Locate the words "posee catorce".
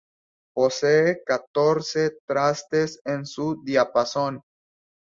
0.55-2.13